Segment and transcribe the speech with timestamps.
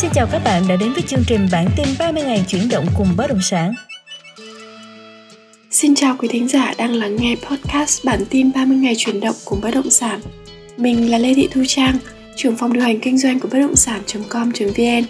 [0.00, 2.86] Xin chào các bạn đã đến với chương trình bản tin 30 ngày chuyển động
[2.96, 3.74] cùng bất động sản.
[5.70, 9.34] Xin chào quý thính giả đang lắng nghe podcast bản tin 30 ngày chuyển động
[9.44, 10.20] cùng bất động sản.
[10.76, 11.98] Mình là Lê Thị Thu Trang,
[12.36, 15.04] trưởng phòng điều hành kinh doanh của bất động sản.com.vn,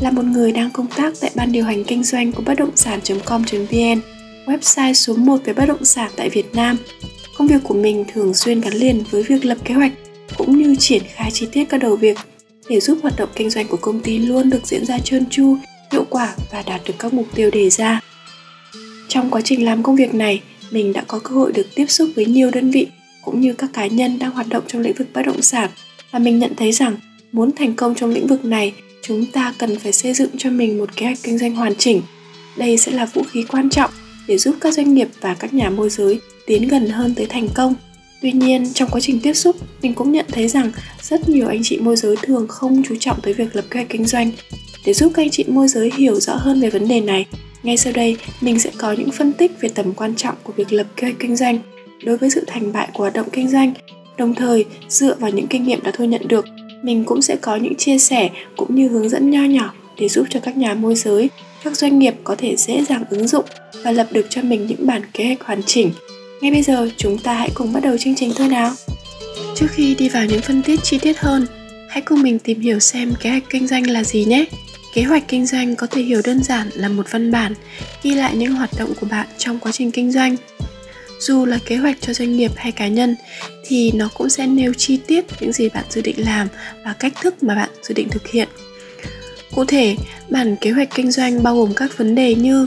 [0.00, 2.76] là một người đang công tác tại ban điều hành kinh doanh của bất động
[2.76, 4.00] sản.com.vn,
[4.46, 6.76] website số 1 về bất động sản tại Việt Nam.
[7.36, 9.92] Công việc của mình thường xuyên gắn liền với việc lập kế hoạch
[10.36, 12.18] cũng như triển khai chi tiết các đầu việc
[12.68, 15.56] để giúp hoạt động kinh doanh của công ty luôn được diễn ra trơn tru,
[15.92, 18.00] hiệu quả và đạt được các mục tiêu đề ra.
[19.08, 22.08] Trong quá trình làm công việc này, mình đã có cơ hội được tiếp xúc
[22.16, 22.86] với nhiều đơn vị
[23.24, 25.70] cũng như các cá nhân đang hoạt động trong lĩnh vực bất động sản
[26.10, 26.96] và mình nhận thấy rằng
[27.32, 30.78] muốn thành công trong lĩnh vực này, chúng ta cần phải xây dựng cho mình
[30.78, 32.02] một kế hoạch kinh doanh hoàn chỉnh.
[32.56, 33.90] Đây sẽ là vũ khí quan trọng
[34.28, 37.48] để giúp các doanh nghiệp và các nhà môi giới tiến gần hơn tới thành
[37.54, 37.74] công
[38.22, 41.60] Tuy nhiên, trong quá trình tiếp xúc, mình cũng nhận thấy rằng rất nhiều anh
[41.62, 44.30] chị môi giới thường không chú trọng tới việc lập kế hoạch kinh doanh.
[44.86, 47.26] Để giúp các anh chị môi giới hiểu rõ hơn về vấn đề này,
[47.62, 50.72] ngay sau đây mình sẽ có những phân tích về tầm quan trọng của việc
[50.72, 51.58] lập kế hoạch kinh doanh
[52.04, 53.72] đối với sự thành bại của hoạt động kinh doanh.
[54.18, 56.46] Đồng thời, dựa vào những kinh nghiệm đã thu nhận được,
[56.82, 60.26] mình cũng sẽ có những chia sẻ cũng như hướng dẫn nho nhỏ để giúp
[60.30, 61.30] cho các nhà môi giới,
[61.64, 63.44] các doanh nghiệp có thể dễ dàng ứng dụng
[63.84, 65.90] và lập được cho mình những bản kế hoạch hoàn chỉnh
[66.40, 68.74] ngay bây giờ chúng ta hãy cùng bắt đầu chương trình thôi nào.
[69.54, 71.46] Trước khi đi vào những phân tích chi tiết hơn,
[71.88, 74.44] hãy cùng mình tìm hiểu xem kế hoạch kinh doanh là gì nhé.
[74.94, 77.54] Kế hoạch kinh doanh có thể hiểu đơn giản là một văn bản
[78.02, 80.36] ghi lại những hoạt động của bạn trong quá trình kinh doanh.
[81.20, 83.16] Dù là kế hoạch cho doanh nghiệp hay cá nhân
[83.66, 86.48] thì nó cũng sẽ nêu chi tiết những gì bạn dự định làm
[86.84, 88.48] và cách thức mà bạn dự định thực hiện.
[89.54, 89.96] Cụ thể,
[90.28, 92.66] bản kế hoạch kinh doanh bao gồm các vấn đề như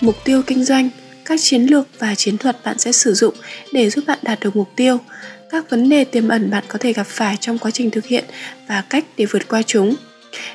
[0.00, 0.90] mục tiêu kinh doanh,
[1.26, 3.34] các chiến lược và chiến thuật bạn sẽ sử dụng
[3.72, 4.98] để giúp bạn đạt được mục tiêu.
[5.50, 8.24] Các vấn đề tiềm ẩn bạn có thể gặp phải trong quá trình thực hiện
[8.68, 9.94] và cách để vượt qua chúng.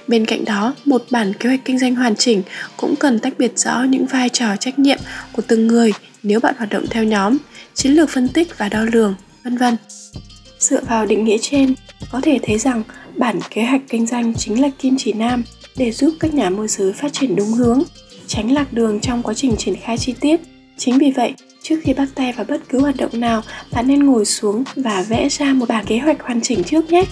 [0.08, 2.44] Bên cạnh đó, một bản kế hoạch kinh doanh hoàn chỉnh
[2.78, 5.00] cũng cần tách biệt rõ những vai trò trách nhiệm
[5.32, 7.38] của từng người nếu bạn hoạt động theo nhóm,
[7.74, 9.78] chiến lược phân tích và đo lường, vân vân.
[10.60, 11.76] Dựa vào định nghĩa trên,
[12.12, 12.84] có thể thấy rằng
[13.16, 15.44] bản kế hoạch kinh doanh chính là kim chỉ nam
[15.78, 17.84] để giúp các nhà môi giới phát triển đúng hướng,
[18.28, 20.42] tránh lạc đường trong quá trình triển khai chi tiết.
[20.84, 24.06] Chính vì vậy, trước khi bắt tay vào bất cứ hoạt động nào, bạn nên
[24.06, 27.04] ngồi xuống và vẽ ra một bản kế hoạch hoàn chỉnh trước nhé.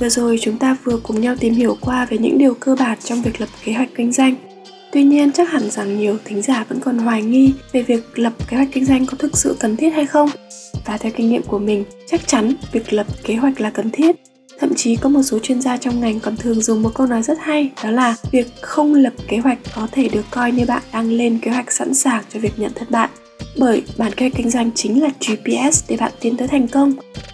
[0.00, 2.98] Vừa rồi chúng ta vừa cùng nhau tìm hiểu qua về những điều cơ bản
[3.04, 4.34] trong việc lập kế hoạch kinh doanh.
[4.92, 8.32] Tuy nhiên chắc hẳn rằng nhiều thính giả vẫn còn hoài nghi về việc lập
[8.48, 10.30] kế hoạch kinh doanh có thực sự cần thiết hay không.
[10.86, 14.16] Và theo kinh nghiệm của mình, chắc chắn việc lập kế hoạch là cần thiết
[14.62, 17.22] Thậm chí có một số chuyên gia trong ngành còn thường dùng một câu nói
[17.22, 20.82] rất hay đó là việc không lập kế hoạch có thể được coi như bạn
[20.92, 23.08] đang lên kế hoạch sẵn sàng cho việc nhận thất bại.
[23.58, 26.92] Bởi bản kế hoạch kinh doanh chính là GPS để bạn tiến tới thành công.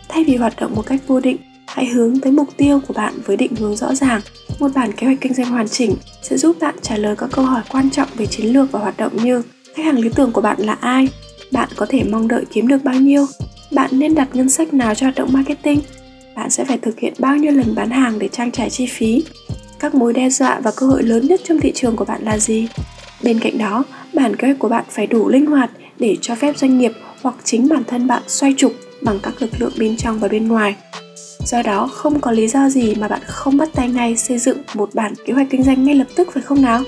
[0.08, 3.14] Thay vì hoạt động một cách vô định, hãy hướng tới mục tiêu của bạn
[3.24, 4.20] với định hướng rõ ràng.
[4.58, 7.44] Một bản kế hoạch kinh doanh hoàn chỉnh sẽ giúp bạn trả lời các câu
[7.44, 9.42] hỏi quan trọng về chiến lược và hoạt động như
[9.74, 11.08] khách hàng lý tưởng của bạn là ai,
[11.52, 13.26] bạn có thể mong đợi kiếm được bao nhiêu,
[13.70, 15.80] bạn nên đặt ngân sách nào cho hoạt động marketing,
[16.38, 19.24] bạn sẽ phải thực hiện bao nhiêu lần bán hàng để trang trải chi phí?
[19.78, 22.38] Các mối đe dọa và cơ hội lớn nhất trong thị trường của bạn là
[22.38, 22.68] gì?
[23.22, 23.84] Bên cạnh đó,
[24.14, 27.34] bản kế hoạch của bạn phải đủ linh hoạt để cho phép doanh nghiệp hoặc
[27.44, 28.72] chính bản thân bạn xoay trục
[29.02, 30.76] bằng các lực lượng bên trong và bên ngoài.
[31.46, 34.58] Do đó, không có lý do gì mà bạn không bắt tay ngay xây dựng
[34.74, 36.82] một bản kế hoạch kinh doanh ngay lập tức, phải không nào?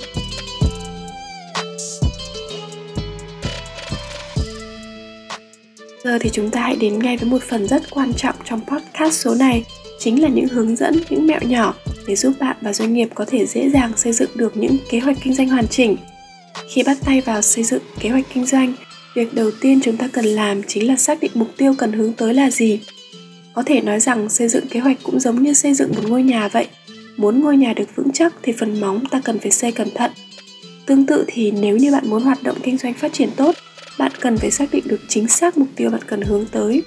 [6.05, 9.15] Giờ thì chúng ta hãy đến ngay với một phần rất quan trọng trong podcast
[9.15, 9.65] số này,
[9.99, 11.75] chính là những hướng dẫn, những mẹo nhỏ
[12.07, 14.99] để giúp bạn và doanh nghiệp có thể dễ dàng xây dựng được những kế
[14.99, 15.97] hoạch kinh doanh hoàn chỉnh.
[16.69, 18.73] Khi bắt tay vào xây dựng kế hoạch kinh doanh,
[19.15, 22.13] việc đầu tiên chúng ta cần làm chính là xác định mục tiêu cần hướng
[22.13, 22.81] tới là gì.
[23.55, 26.23] Có thể nói rằng xây dựng kế hoạch cũng giống như xây dựng một ngôi
[26.23, 26.67] nhà vậy.
[27.17, 30.11] Muốn ngôi nhà được vững chắc thì phần móng ta cần phải xây cẩn thận.
[30.87, 33.55] Tương tự thì nếu như bạn muốn hoạt động kinh doanh phát triển tốt
[34.01, 36.83] bạn cần phải xác định được chính xác mục tiêu bạn cần hướng tới.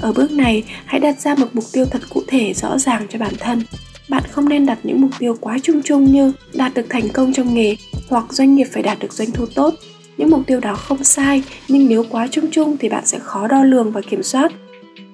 [0.00, 3.18] Ở bước này, hãy đặt ra một mục tiêu thật cụ thể, rõ ràng cho
[3.18, 3.62] bản thân.
[4.08, 7.32] Bạn không nên đặt những mục tiêu quá chung chung như đạt được thành công
[7.32, 7.76] trong nghề
[8.08, 9.74] hoặc doanh nghiệp phải đạt được doanh thu tốt.
[10.16, 13.48] Những mục tiêu đó không sai, nhưng nếu quá chung chung thì bạn sẽ khó
[13.48, 14.52] đo lường và kiểm soát.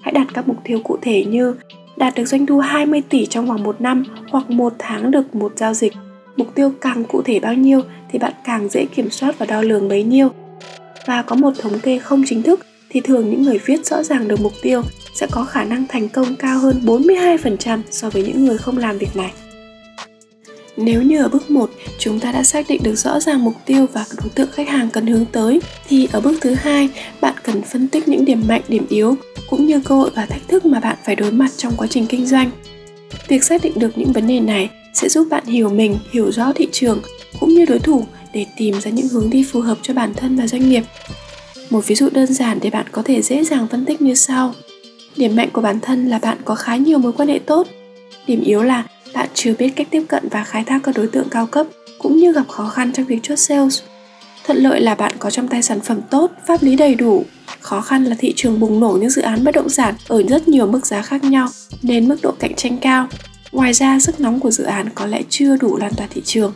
[0.00, 1.54] Hãy đặt các mục tiêu cụ thể như
[1.96, 5.52] đạt được doanh thu 20 tỷ trong vòng một năm hoặc một tháng được một
[5.56, 5.92] giao dịch.
[6.36, 7.80] Mục tiêu càng cụ thể bao nhiêu
[8.10, 10.30] thì bạn càng dễ kiểm soát và đo lường bấy nhiêu
[11.08, 12.60] và có một thống kê không chính thức
[12.90, 14.82] thì thường những người viết rõ ràng được mục tiêu
[15.14, 18.98] sẽ có khả năng thành công cao hơn 42% so với những người không làm
[18.98, 19.32] việc này.
[20.76, 23.86] Nếu như ở bước 1 chúng ta đã xác định được rõ ràng mục tiêu
[23.92, 26.88] và đối tượng khách hàng cần hướng tới thì ở bước thứ hai
[27.20, 29.16] bạn cần phân tích những điểm mạnh, điểm yếu
[29.50, 32.06] cũng như cơ hội và thách thức mà bạn phải đối mặt trong quá trình
[32.06, 32.50] kinh doanh.
[33.28, 36.52] Việc xác định được những vấn đề này sẽ giúp bạn hiểu mình, hiểu rõ
[36.52, 37.00] thị trường
[37.40, 38.04] cũng như đối thủ
[38.38, 40.84] để tìm ra những hướng đi phù hợp cho bản thân và doanh nghiệp.
[41.70, 44.54] Một ví dụ đơn giản để bạn có thể dễ dàng phân tích như sau.
[45.16, 47.66] Điểm mạnh của bản thân là bạn có khá nhiều mối quan hệ tốt.
[48.26, 51.28] Điểm yếu là bạn chưa biết cách tiếp cận và khai thác các đối tượng
[51.28, 51.66] cao cấp
[51.98, 53.80] cũng như gặp khó khăn trong việc chốt sales.
[54.46, 57.24] Thuận lợi là bạn có trong tay sản phẩm tốt, pháp lý đầy đủ.
[57.60, 60.48] Khó khăn là thị trường bùng nổ những dự án bất động sản ở rất
[60.48, 61.48] nhiều mức giá khác nhau
[61.82, 63.08] nên mức độ cạnh tranh cao.
[63.52, 66.52] Ngoài ra, sức nóng của dự án có lẽ chưa đủ lan tỏa thị trường.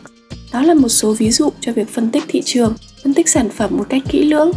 [0.53, 3.49] Đó là một số ví dụ cho việc phân tích thị trường, phân tích sản
[3.49, 4.51] phẩm một cách kỹ lưỡng.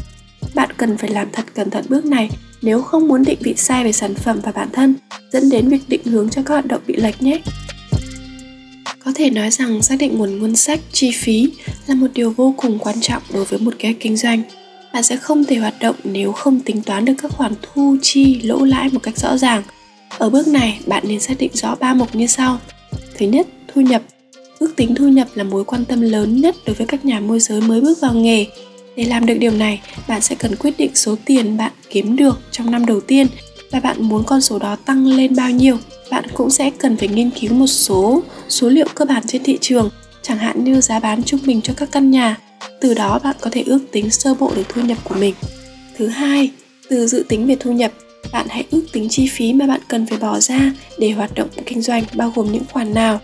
[0.55, 2.31] Bạn cần phải làm thật cẩn thận bước này
[2.63, 4.95] nếu không muốn định vị sai về sản phẩm và bản thân,
[5.33, 7.41] dẫn đến việc định hướng cho các hoạt động bị lệch nhé.
[9.05, 11.51] Có thể nói rằng xác định nguồn ngân sách, chi phí
[11.87, 14.43] là một điều vô cùng quan trọng đối với một kế hoạch kinh doanh.
[14.93, 18.41] Bạn sẽ không thể hoạt động nếu không tính toán được các khoản thu chi,
[18.43, 19.63] lỗ lãi một cách rõ ràng.
[20.19, 22.59] Ở bước này, bạn nên xác định rõ ba mục như sau.
[23.19, 24.03] Thứ nhất, thu nhập.
[24.59, 27.41] Ước tính thu nhập là mối quan tâm lớn nhất đối với các nhà môi
[27.41, 28.47] giới mới bước vào nghề.
[28.97, 32.39] Để làm được điều này, bạn sẽ cần quyết định số tiền bạn kiếm được
[32.51, 33.27] trong năm đầu tiên
[33.71, 35.79] và bạn muốn con số đó tăng lên bao nhiêu.
[36.11, 39.59] Bạn cũng sẽ cần phải nghiên cứu một số số liệu cơ bản trên thị
[39.61, 39.91] trường
[40.23, 42.37] chẳng hạn như giá bán trung bình cho các căn nhà.
[42.81, 45.35] Từ đó bạn có thể ước tính sơ bộ được thu nhập của mình.
[45.99, 46.51] Thứ hai
[46.89, 47.93] từ dự tính về thu nhập
[48.33, 51.49] bạn hãy ước tính chi phí mà bạn cần phải bỏ ra để hoạt động
[51.67, 53.21] kinh doanh bao gồm những khoản nào.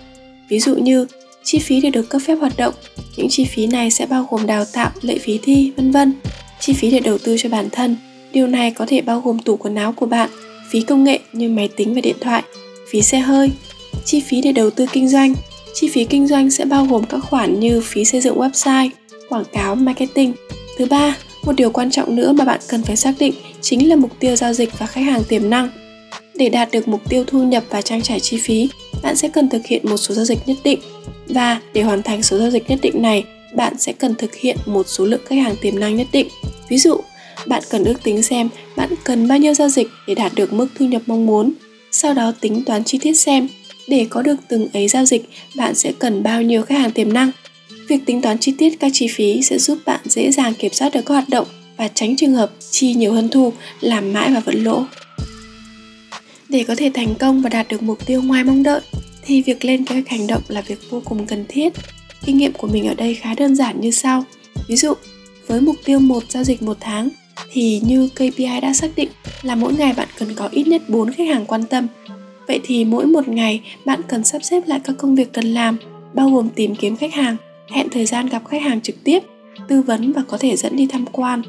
[0.48, 1.06] Ví dụ như
[1.44, 2.74] chi phí để được cấp phép hoạt động
[3.16, 6.12] những chi phí này sẽ bao gồm đào tạo lệ phí thi vân vân
[6.60, 7.96] chi phí để đầu tư cho bản thân
[8.32, 10.30] điều này có thể bao gồm tủ quần áo của bạn
[10.70, 12.42] phí công nghệ như máy tính và điện thoại
[12.92, 13.50] phí xe hơi,
[14.04, 15.34] chi phí để đầu tư kinh doanh.
[15.74, 18.90] Chi phí kinh doanh sẽ bao gồm các khoản như phí xây dựng website,
[19.28, 20.32] quảng cáo, marketing.
[20.78, 23.96] Thứ ba, một điều quan trọng nữa mà bạn cần phải xác định chính là
[23.96, 25.68] mục tiêu giao dịch và khách hàng tiềm năng.
[26.34, 28.68] Để đạt được mục tiêu thu nhập và trang trải chi phí,
[29.02, 30.80] bạn sẽ cần thực hiện một số giao dịch nhất định.
[31.28, 34.56] Và để hoàn thành số giao dịch nhất định này, bạn sẽ cần thực hiện
[34.66, 36.28] một số lượng khách hàng tiềm năng nhất định.
[36.68, 37.00] Ví dụ,
[37.46, 40.68] bạn cần ước tính xem bạn cần bao nhiêu giao dịch để đạt được mức
[40.78, 41.52] thu nhập mong muốn
[41.90, 43.48] sau đó tính toán chi tiết xem
[43.88, 47.12] để có được từng ấy giao dịch bạn sẽ cần bao nhiêu khách hàng tiềm
[47.12, 47.30] năng
[47.88, 50.94] việc tính toán chi tiết các chi phí sẽ giúp bạn dễ dàng kiểm soát
[50.94, 51.46] được các hoạt động
[51.76, 54.84] và tránh trường hợp chi nhiều hơn thu làm mãi và vẫn lỗ
[56.52, 58.80] để có thể thành công và đạt được mục tiêu ngoài mong đợi
[59.22, 61.72] thì việc lên kế hoạch hành động là việc vô cùng cần thiết
[62.24, 64.24] kinh nghiệm của mình ở đây khá đơn giản như sau
[64.68, 64.94] ví dụ
[65.46, 67.08] với mục tiêu một giao dịch một tháng
[67.52, 69.08] thì như KPI đã xác định
[69.42, 71.86] là mỗi ngày bạn cần có ít nhất 4 khách hàng quan tâm.
[72.48, 75.76] Vậy thì mỗi một ngày bạn cần sắp xếp lại các công việc cần làm,
[76.14, 77.36] bao gồm tìm kiếm khách hàng,
[77.70, 79.22] hẹn thời gian gặp khách hàng trực tiếp,
[79.68, 81.42] tư vấn và có thể dẫn đi tham quan.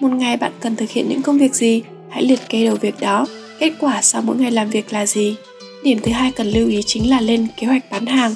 [0.00, 1.82] Một ngày bạn cần thực hiện những công việc gì?
[2.10, 3.26] Hãy liệt kê đầu việc đó.
[3.58, 5.36] Kết quả sau mỗi ngày làm việc là gì?
[5.82, 8.34] Điểm thứ hai cần lưu ý chính là lên kế hoạch bán hàng.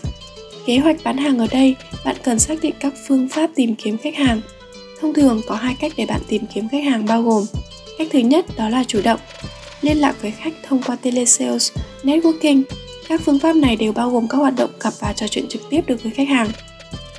[0.67, 1.75] Kế hoạch bán hàng ở đây,
[2.05, 4.41] bạn cần xác định các phương pháp tìm kiếm khách hàng,
[5.03, 7.45] Thông thường có hai cách để bạn tìm kiếm khách hàng bao gồm
[7.99, 9.21] Cách thứ nhất đó là chủ động
[9.81, 11.73] Liên lạc với khách thông qua telesales,
[12.03, 12.63] networking
[13.09, 15.63] Các phương pháp này đều bao gồm các hoạt động gặp và trò chuyện trực
[15.71, 16.49] tiếp được với khách hàng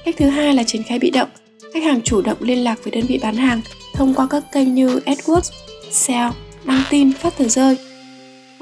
[0.06, 1.30] Cách thứ hai là triển khai bị động
[1.74, 3.62] Khách hàng chủ động liên lạc với đơn vị bán hàng
[3.94, 5.52] thông qua các kênh như AdWords,
[5.92, 6.32] sale,
[6.66, 7.78] đăng tin, phát tờ rơi.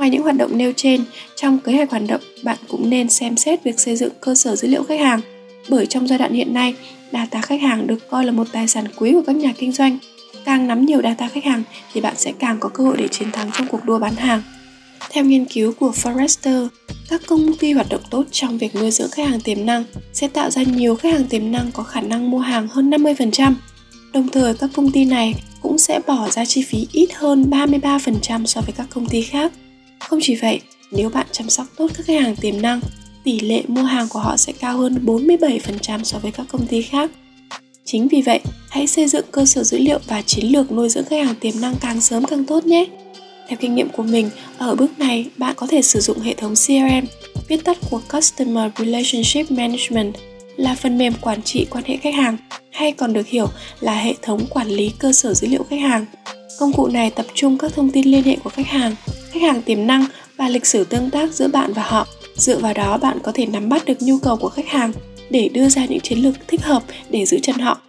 [0.01, 1.03] Ngoài những hoạt động nêu trên,
[1.35, 4.55] trong kế hoạch hoạt động, bạn cũng nên xem xét việc xây dựng cơ sở
[4.55, 5.21] dữ liệu khách hàng.
[5.69, 6.75] Bởi trong giai đoạn hiện nay,
[7.11, 9.97] Data khách hàng được coi là một tài sản quý của các nhà kinh doanh.
[10.45, 13.31] Càng nắm nhiều data khách hàng thì bạn sẽ càng có cơ hội để chiến
[13.31, 14.41] thắng trong cuộc đua bán hàng.
[15.11, 16.67] Theo nghiên cứu của Forrester,
[17.09, 20.27] các công ty hoạt động tốt trong việc nuôi dưỡng khách hàng tiềm năng sẽ
[20.27, 23.53] tạo ra nhiều khách hàng tiềm năng có khả năng mua hàng hơn 50%.
[24.13, 28.45] Đồng thời các công ty này cũng sẽ bỏ ra chi phí ít hơn 33%
[28.45, 29.51] so với các công ty khác.
[30.07, 32.81] Không chỉ vậy, nếu bạn chăm sóc tốt các khách hàng tiềm năng
[33.23, 36.81] tỷ lệ mua hàng của họ sẽ cao hơn 47% so với các công ty
[36.81, 37.11] khác.
[37.85, 38.39] Chính vì vậy,
[38.69, 41.53] hãy xây dựng cơ sở dữ liệu và chiến lược nuôi dưỡng khách hàng tiềm
[41.61, 42.85] năng càng sớm càng tốt nhé.
[43.47, 46.53] Theo kinh nghiệm của mình, ở bước này bạn có thể sử dụng hệ thống
[46.55, 47.05] CRM,
[47.47, 50.13] viết tắt của Customer Relationship Management,
[50.57, 52.37] là phần mềm quản trị quan hệ khách hàng
[52.71, 53.47] hay còn được hiểu
[53.79, 56.05] là hệ thống quản lý cơ sở dữ liệu khách hàng.
[56.59, 58.95] Công cụ này tập trung các thông tin liên hệ của khách hàng,
[59.31, 60.05] khách hàng tiềm năng
[60.37, 62.07] và lịch sử tương tác giữa bạn và họ.
[62.35, 64.93] Dựa vào đó bạn có thể nắm bắt được nhu cầu của khách hàng
[65.29, 67.81] để đưa ra những chiến lược thích hợp để giữ chân họ.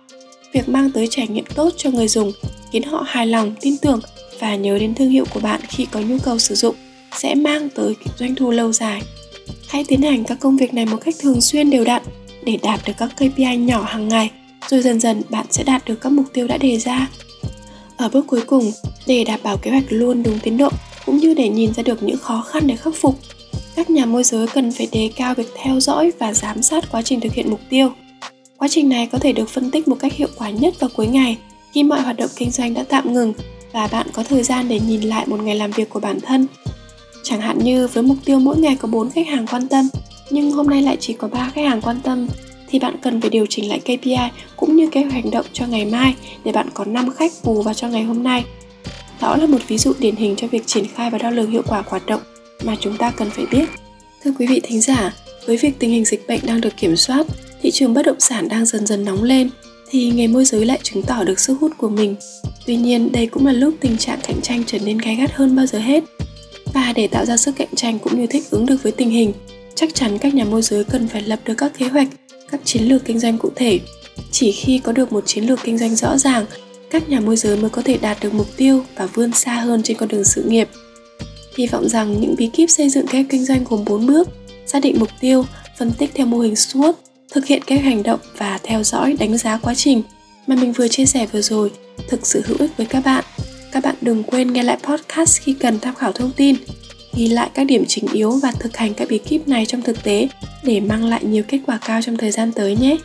[0.53, 2.33] Việc mang tới trải nghiệm tốt cho người dùng
[2.73, 4.01] khiến họ hài lòng tin tưởng
[4.41, 6.75] và nhớ đến thương hiệu của bạn khi có nhu cầu sử dụng
[7.17, 9.03] sẽ mang tới doanh thu lâu dài.
[9.69, 12.03] Hãy tiến hành các công việc này một cách thường xuyên đều đặn
[12.45, 14.31] để đạt được các KPI nhỏ hàng ngày
[14.69, 17.07] rồi dần dần bạn sẽ đạt được các mục tiêu đã đề ra
[18.03, 18.73] ở bước cuối cùng
[19.07, 20.69] để đảm bảo kế hoạch luôn đúng tiến độ
[21.07, 23.15] cũng như để nhìn ra được những khó khăn để khắc phục
[23.77, 27.03] các nhà môi giới cần phải đề cao việc theo dõi và giám sát quá
[27.03, 27.91] trình thực hiện mục tiêu.
[28.59, 31.07] Quá trình này có thể được phân tích một cách hiệu quả nhất vào cuối
[31.07, 31.39] ngày
[31.73, 33.33] khi mọi hoạt động kinh doanh đã tạm ngừng
[33.73, 36.47] và bạn có thời gian để nhìn lại một ngày làm việc của bản thân.
[37.23, 39.89] Chẳng hạn như với mục tiêu mỗi ngày có 4 khách hàng quan tâm,
[40.31, 42.29] nhưng hôm nay lại chỉ có 3 khách hàng quan tâm
[42.73, 44.17] thì bạn cần phải điều chỉnh lại KPI
[44.57, 46.15] cũng như kế hoạch hành động cho ngày mai
[46.45, 48.45] để bạn có 5 khách bù vào cho ngày hôm nay.
[49.21, 51.63] Đó là một ví dụ điển hình cho việc triển khai và đo lường hiệu
[51.69, 52.21] quả hoạt động
[52.65, 53.69] mà chúng ta cần phải biết.
[54.25, 55.15] Thưa quý vị thính giả,
[55.47, 57.27] với việc tình hình dịch bệnh đang được kiểm soát,
[57.63, 59.51] thị trường bất động sản đang dần dần nóng lên
[59.91, 62.17] thì nghề môi giới lại chứng tỏ được sức hút của mình.
[62.67, 65.57] Tuy nhiên, đây cũng là lúc tình trạng cạnh tranh trở nên gay gắt hơn
[65.57, 66.05] bao giờ hết.
[66.75, 69.33] Và để tạo ra sức cạnh tranh cũng như thích ứng được với tình hình,
[69.75, 72.09] chắc chắn các nhà môi giới cần phải lập được các kế hoạch,
[72.53, 73.81] các chiến lược kinh doanh cụ thể.
[74.31, 76.47] Chỉ khi có được một chiến lược kinh doanh rõ ràng,
[76.91, 79.83] các nhà môi giới mới có thể đạt được mục tiêu và vươn xa hơn
[79.83, 80.69] trên con đường sự nghiệp.
[81.57, 84.29] Hy vọng rằng những bí kíp xây dựng kế kinh doanh gồm 4 bước,
[84.67, 85.45] xác định mục tiêu,
[85.79, 86.93] phân tích theo mô hình SWOT,
[87.33, 90.03] thực hiện kế hoạch hành động và theo dõi đánh giá quá trình
[90.47, 91.71] mà mình vừa chia sẻ vừa rồi
[92.09, 93.25] thực sự hữu ích với các bạn.
[93.73, 96.57] Các bạn đừng quên nghe lại podcast khi cần tham khảo thông tin,
[97.15, 100.03] ghi lại các điểm chính yếu và thực hành các bí kíp này trong thực
[100.03, 100.29] tế
[100.65, 102.97] để mang lại nhiều kết quả cao trong thời gian tới nhé.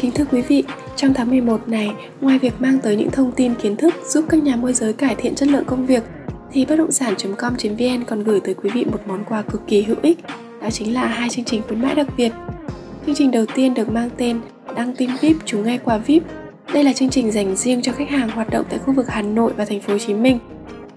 [0.00, 0.64] Kính thưa quý vị,
[0.96, 4.42] trong tháng 11 này, ngoài việc mang tới những thông tin kiến thức giúp các
[4.42, 6.02] nhà môi giới cải thiện chất lượng công việc,
[6.52, 9.96] thì bất động sản.com.vn còn gửi tới quý vị một món quà cực kỳ hữu
[10.02, 10.18] ích,
[10.62, 12.32] đó chính là hai chương trình khuyến mãi đặc biệt.
[13.06, 14.40] Chương trình đầu tiên được mang tên
[14.76, 16.22] Đăng tin VIP chúng ngay quà VIP.
[16.74, 19.22] Đây là chương trình dành riêng cho khách hàng hoạt động tại khu vực Hà
[19.22, 20.38] Nội và thành phố Hồ Chí Minh.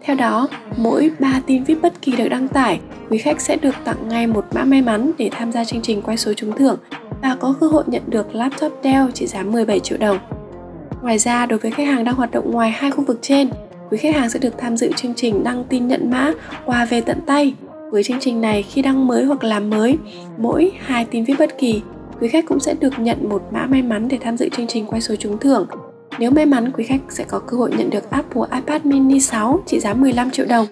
[0.01, 2.79] Theo đó, mỗi 3 tin VIP bất kỳ được đăng tải,
[3.10, 6.01] quý khách sẽ được tặng ngay một mã may mắn để tham gia chương trình
[6.01, 6.77] quay số trúng thưởng
[7.22, 10.17] và có cơ hội nhận được laptop Dell trị giá 17 triệu đồng.
[11.01, 13.50] Ngoài ra, đối với khách hàng đang hoạt động ngoài hai khu vực trên,
[13.89, 16.31] quý khách hàng sẽ được tham dự chương trình đăng tin nhận mã
[16.65, 17.53] quà về tận tay.
[17.91, 19.98] Với chương trình này, khi đăng mới hoặc làm mới,
[20.38, 21.81] mỗi hai tin VIP bất kỳ,
[22.22, 24.86] quý khách cũng sẽ được nhận một mã may mắn để tham dự chương trình
[24.86, 25.68] quay số trúng thưởng.
[26.20, 29.60] Nếu may mắn, quý khách sẽ có cơ hội nhận được Apple iPad mini 6
[29.66, 30.68] trị giá 15 triệu đồng.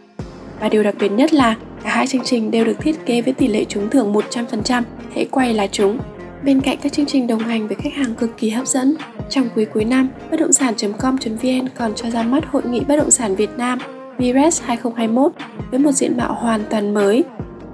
[0.59, 3.33] Và điều đặc biệt nhất là cả hai chương trình đều được thiết kế với
[3.33, 4.83] tỷ lệ trúng thưởng 100%,
[5.13, 5.97] hãy quay là trúng.
[6.43, 8.95] Bên cạnh các chương trình đồng hành với khách hàng cực kỳ hấp dẫn,
[9.29, 13.11] trong quý cuối năm, bất động sản.com.vn còn cho ra mắt Hội nghị Bất động
[13.11, 13.79] sản Việt Nam
[14.17, 15.31] VRES 2021
[15.71, 17.23] với một diện mạo hoàn toàn mới.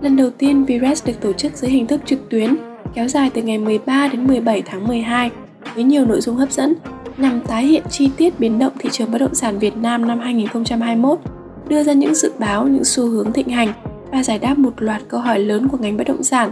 [0.01, 2.55] Lần đầu tiên VRES được tổ chức dưới hình thức trực tuyến,
[2.93, 5.31] kéo dài từ ngày 13 đến 17 tháng 12
[5.75, 6.73] với nhiều nội dung hấp dẫn
[7.17, 10.19] nhằm tái hiện chi tiết biến động thị trường bất động sản Việt Nam năm
[10.19, 11.19] 2021,
[11.67, 13.73] đưa ra những dự báo, những xu hướng thịnh hành
[14.11, 16.51] và giải đáp một loạt câu hỏi lớn của ngành bất động sản.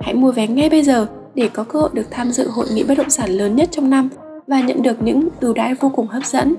[0.00, 2.84] Hãy mua vé ngay bây giờ để có cơ hội được tham dự hội nghị
[2.84, 4.08] bất động sản lớn nhất trong năm
[4.46, 6.54] và nhận được những ưu đãi vô cùng hấp dẫn.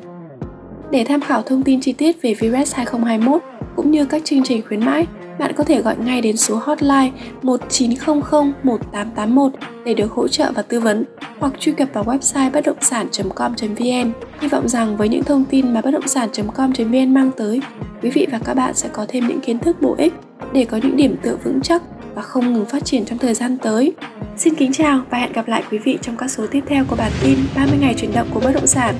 [0.91, 3.41] Để tham khảo thông tin chi tiết về VRES 2021
[3.75, 5.05] cũng như các chương trình khuyến mãi,
[5.39, 8.21] bạn có thể gọi ngay đến số hotline 1900
[8.63, 9.51] 1881
[9.85, 11.05] để được hỗ trợ và tư vấn
[11.39, 14.11] hoặc truy cập vào website bất động sản.com.vn.
[14.39, 17.61] Hy vọng rằng với những thông tin mà bất động sản.com.vn mang tới,
[18.01, 20.13] quý vị và các bạn sẽ có thêm những kiến thức bổ ích
[20.53, 21.81] để có những điểm tựa vững chắc
[22.15, 23.93] và không ngừng phát triển trong thời gian tới.
[24.37, 26.95] Xin kính chào và hẹn gặp lại quý vị trong các số tiếp theo của
[26.95, 28.95] bản tin 30 ngày chuyển động của bất động sản.